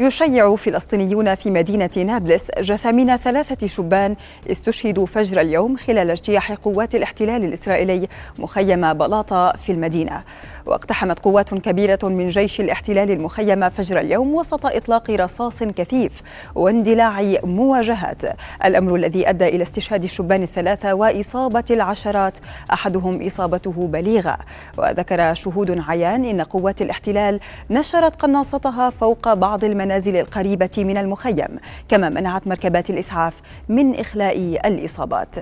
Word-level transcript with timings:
يشيع 0.00 0.56
فلسطينيون 0.56 1.34
في 1.34 1.50
مدينة 1.50 1.90
نابلس 1.96 2.50
جثامين 2.58 3.16
ثلاثة 3.16 3.66
شبان 3.66 4.16
استشهدوا 4.50 5.06
فجر 5.06 5.40
اليوم 5.40 5.76
خلال 5.76 6.10
اجتياح 6.10 6.52
قوات 6.52 6.94
الاحتلال 6.94 7.44
الإسرائيلي 7.44 8.08
مخيم 8.38 8.92
بلاطة 8.92 9.52
في 9.52 9.72
المدينة. 9.72 10.22
واقتحمت 10.66 11.18
قوات 11.18 11.54
كبيرة 11.54 11.98
من 12.02 12.26
جيش 12.26 12.60
الاحتلال 12.60 13.10
المخيم 13.10 13.70
فجر 13.70 14.00
اليوم 14.00 14.34
وسط 14.34 14.66
إطلاق 14.66 15.10
رصاص 15.10 15.62
كثيف 15.62 16.12
واندلاع 16.54 17.22
مواجهات. 17.44 18.22
الأمر 18.64 18.94
الذي 18.94 19.28
أدى 19.28 19.48
إلى 19.48 19.62
استشهاد 19.62 20.04
الشبان 20.04 20.42
الثلاثة 20.42 20.94
وإصابة 20.94 21.64
العشرات 21.70 22.38
أحدهم 22.72 23.26
إصابته 23.26 23.88
بليغة. 23.92 24.36
وذكر 24.78 25.34
شهود 25.34 25.82
عيان 25.88 26.24
إن 26.24 26.40
قوات 26.40 26.82
الاحتلال 26.82 27.40
نشرت 27.70 28.16
قناصتها 28.16 28.90
فوق 28.90 29.34
بعض 29.34 29.64
المنازل 29.64 29.89
القريبة 30.20 30.70
من 30.78 30.96
المخيم 30.96 31.58
كما 31.88 32.08
منعت 32.08 32.46
مركبات 32.46 32.90
الإسعاف 32.90 33.34
من 33.68 33.94
إخلاء 33.94 34.68
الإصابات. 34.68 35.34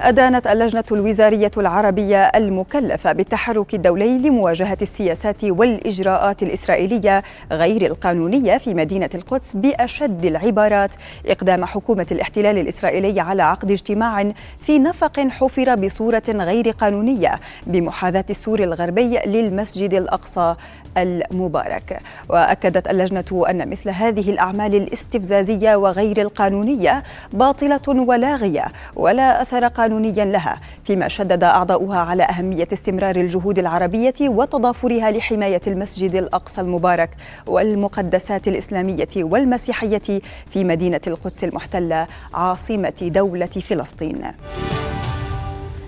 أدانت 0.00 0.46
اللجنة 0.46 0.84
الوزارية 0.92 1.50
العربية 1.56 2.22
المكلفة 2.24 3.12
بالتحرك 3.12 3.74
الدولي 3.74 4.18
لمواجهة 4.18 4.78
السياسات 4.82 5.44
والإجراءات 5.44 6.42
الإسرائيلية 6.42 7.22
غير 7.52 7.86
القانونية 7.86 8.58
في 8.58 8.74
مدينة 8.74 9.10
القدس 9.14 9.56
بأشد 9.56 10.24
العبارات. 10.24 10.90
إقدام 11.26 11.64
حكومة 11.64 12.06
الاحتلال 12.12 12.58
الإسرائيلي 12.58 13.20
على 13.20 13.42
عقد 13.42 13.70
اجتماع 13.70 14.32
في 14.66 14.78
نفق 14.78 15.20
حفر 15.20 15.74
بصورة 15.74 16.22
غير 16.28 16.70
قانونية 16.70 17.40
بمحاذاة 17.66 18.24
السور 18.30 18.62
الغربي 18.62 19.18
للمسجد 19.26 19.94
الأقصى 19.94 20.54
المبارك. 20.96 22.00
وأكدت 22.28 22.90
اللجنة 22.90 23.44
أن 23.50 23.68
مثل 23.70 23.90
هذه 23.90 24.30
الأعمال 24.30 24.74
الاستفزازية 24.74 25.76
وغير 25.76 26.20
القانونية 26.20 27.02
باطلة 27.32 27.80
ولاغية 27.88 28.64
ولا 28.96 29.42
أثر 29.42 29.68
قانونيا 29.84 30.24
لها 30.24 30.60
فيما 30.84 31.08
شدد 31.08 31.44
أعضاؤها 31.44 31.98
على 31.98 32.22
أهمية 32.22 32.68
استمرار 32.72 33.16
الجهود 33.16 33.58
العربية 33.58 34.14
وتضافرها 34.20 35.10
لحماية 35.10 35.60
المسجد 35.66 36.14
الأقصى 36.14 36.60
المبارك 36.60 37.10
والمقدسات 37.46 38.48
الإسلامية 38.48 39.08
والمسيحية 39.16 40.20
في 40.50 40.64
مدينة 40.64 41.00
القدس 41.06 41.44
المحتلة 41.44 42.06
عاصمة 42.34 43.10
دولة 43.14 43.46
فلسطين. 43.46 44.22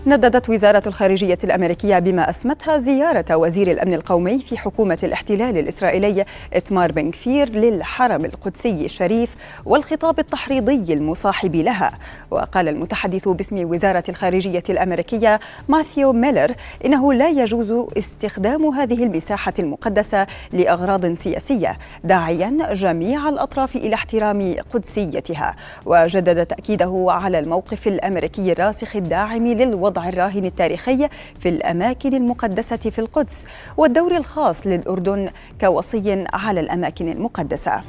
نددت 0.09 0.49
وزارة 0.49 0.83
الخارجية 0.87 1.39
الأمريكية 1.45 1.99
بما 1.99 2.31
أسمتها 2.31 2.79
زيارة 2.79 3.37
وزير 3.37 3.71
الأمن 3.71 3.95
القومي 3.95 4.39
في 4.39 4.59
حكومة 4.59 4.99
الاحتلال 5.03 5.59
الإسرائيلي 5.59 6.25
إتمار 6.55 6.93
بن 6.93 7.11
كفير 7.11 7.49
للحرم 7.49 8.25
القدسي 8.25 8.85
الشريف 8.85 9.37
والخطاب 9.65 10.19
التحريضي 10.19 10.93
المصاحب 10.95 11.57
لها. 11.57 11.99
وقال 12.31 12.69
المتحدث 12.69 13.29
باسم 13.29 13.71
وزارة 13.71 14.05
الخارجية 14.09 14.63
الأمريكية 14.71 15.41
ماثيو 15.69 16.13
ميلر 16.13 16.55
إنه 16.85 17.13
لا 17.13 17.29
يجوز 17.29 17.73
استخدام 17.99 18.67
هذه 18.67 19.03
المساحة 19.03 19.55
المقدسة 19.59 20.27
لأغراض 20.53 21.15
سياسية 21.15 21.79
داعيا 22.05 22.73
جميع 22.73 23.29
الأطراف 23.29 23.77
إلى 23.77 23.95
احترام 23.95 24.57
قدسيتها. 24.71 25.57
وجدد 25.87 26.47
تأكيده 26.47 27.07
على 27.09 27.39
الموقف 27.39 27.87
الأمريكي 27.87 28.53
الراسخ 28.53 28.97
الداعم 28.97 29.47
للوضع 29.47 29.96
الوضع 29.97 30.09
الراهن 30.09 30.45
التاريخي 30.45 31.09
في 31.41 31.49
الأماكن 31.49 32.15
المقدسة 32.15 32.77
في 32.77 32.99
القدس 32.99 33.45
والدور 33.77 34.17
الخاص 34.17 34.67
للأردن 34.67 35.31
كوصي 35.61 36.25
على 36.33 36.61
الأماكن 36.61 37.09
المقدسة. 37.13 37.83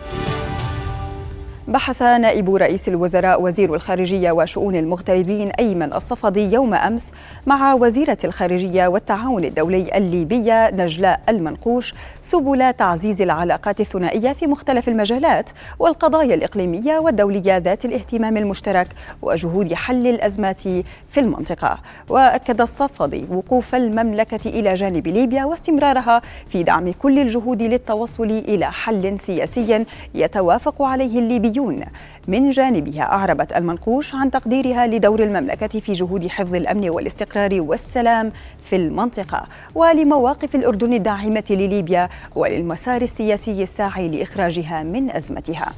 بحث 1.68 2.02
نائب 2.02 2.56
رئيس 2.56 2.88
الوزراء 2.88 3.42
وزير 3.42 3.76
الخارجية 3.76 4.32
وشؤون 4.32 4.76
المغتربين 4.76 5.50
أيمن 5.50 5.94
الصفدي 5.94 6.54
يوم 6.54 6.74
أمس 6.74 7.06
مع 7.46 7.74
وزيرة 7.74 8.18
الخارجية 8.24 8.88
والتعاون 8.88 9.44
الدولي 9.44 9.98
الليبية 9.98 10.70
نجلاء 10.70 11.20
المنقوش 11.30 11.94
سبل 12.22 12.74
تعزيز 12.74 13.22
العلاقات 13.22 13.80
الثنائية 13.80 14.34
في 14.34 14.48
مختلف 14.48 14.88
المجالات 14.88 15.50
والقضايا 15.80 16.36
الإقليمية 16.36 17.00
والدولية 17.00 17.58
ذات 17.58 17.86
الاهتمام 17.86 18.38
المشترك 18.38 18.88
وجهود 19.22 19.74
حل 19.74 20.08
الأزمات 20.08 20.62
في 21.10 21.18
المنطقة. 21.18 21.80
وأكد 22.10 22.62
الصفدي 22.62 23.26
وقوف 23.32 23.76
المملكة 23.76 24.50
إلى 24.50 24.74
جانب 24.74 25.08
ليبيا 25.08 25.46
واستمرارها 25.46 26.22
في 26.50 26.64
دعم 26.64 26.92
كل 26.92 27.20
الجهود 27.20 27.62
للتوصل 27.62 28.24
إلى 28.24 28.72
حل 28.72 29.20
سياسي 29.20 29.86
يتوافق 30.16 30.82
عليه 30.82 31.20
الليبيون 31.20 31.57
السوريون 31.58 31.84
من 32.28 32.50
جانبها 32.50 33.02
أعربت 33.04 33.54
المنقوش 33.58 34.16
عن 34.16 34.32
تقديرها 34.32 34.88
لدور 34.88 35.24
المملكة 35.24 35.80
في 35.80 35.94
جهود 35.94 36.28
حفظ 36.28 36.56
الأمن 36.56 36.90
والاستقرار 36.90 37.62
والسلام 37.62 38.32
في 38.70 38.76
المنطقة 38.76 39.48
ولمواقف 39.76 40.56
الأردن 40.56 40.94
الداعمة 40.94 41.44
لليبيا 41.50 42.10
وللمسار 42.36 43.02
السياسي 43.02 43.64
الساعي 43.64 44.10
لإخراجها 44.10 44.84
من 44.84 45.12
أزمتها. 45.12 45.74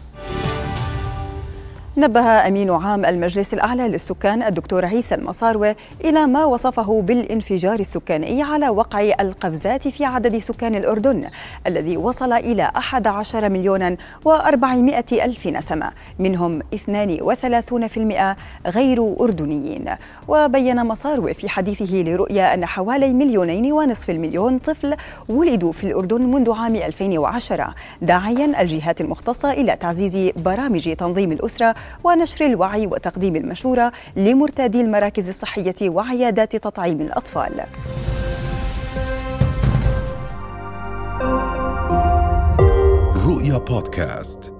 نبه 1.99 2.47
أمين 2.47 2.69
عام 2.69 3.05
المجلس 3.05 3.53
الأعلى 3.53 3.87
للسكان 3.87 4.43
الدكتور 4.43 4.85
عيسى 4.85 5.15
المصاروي 5.15 5.75
إلى 6.03 6.27
ما 6.27 6.45
وصفه 6.45 7.01
بالانفجار 7.01 7.79
السكاني 7.79 8.43
على 8.43 8.69
وقع 8.69 9.01
القفزات 9.19 9.87
في 9.87 10.05
عدد 10.05 10.37
سكان 10.37 10.75
الأردن 10.75 11.23
الذي 11.67 11.97
وصل 11.97 12.33
إلى 12.33 12.71
11 12.75 13.49
مليون 13.49 13.97
و400 13.97 15.13
ألف 15.13 15.47
نسمة 15.47 15.91
منهم 16.19 16.61
32% 16.61 16.63
غير 18.67 19.15
أردنيين. 19.19 19.85
وبين 20.27 20.85
مصاروي 20.85 21.33
في 21.33 21.49
حديثه 21.49 21.95
لرؤيا 21.95 22.53
أن 22.53 22.65
حوالي 22.65 23.13
مليونين 23.13 23.71
ونصف 23.71 24.09
المليون 24.09 24.57
طفل 24.57 24.95
ولدوا 25.29 25.71
في 25.71 25.83
الأردن 25.83 26.21
منذ 26.21 26.51
عام 26.51 26.75
2010 26.75 27.75
داعيا 28.01 28.61
الجهات 28.61 29.01
المختصة 29.01 29.51
إلى 29.51 29.75
تعزيز 29.75 30.31
برامج 30.35 30.95
تنظيم 30.95 31.31
الأسرة 31.31 31.75
ونشر 32.03 32.45
الوعي 32.45 32.87
وتقديم 32.87 33.35
المشورة 33.35 33.91
لمرتادي 34.15 34.81
المراكز 34.81 35.29
الصحية 35.29 35.89
وعيادات 35.89 36.55
تطعيم 36.55 37.01
الأطفال. 37.01 37.63
رؤيا 43.25 43.57
بودكاست 43.57 44.58